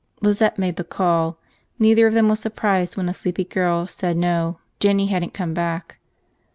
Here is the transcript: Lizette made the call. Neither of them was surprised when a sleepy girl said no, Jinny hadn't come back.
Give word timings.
Lizette 0.19 0.57
made 0.57 0.77
the 0.77 0.83
call. 0.83 1.37
Neither 1.77 2.07
of 2.07 2.15
them 2.15 2.27
was 2.27 2.39
surprised 2.39 2.97
when 2.97 3.07
a 3.07 3.13
sleepy 3.13 3.43
girl 3.43 3.85
said 3.85 4.17
no, 4.17 4.57
Jinny 4.79 5.05
hadn't 5.05 5.35
come 5.35 5.53
back. 5.53 5.99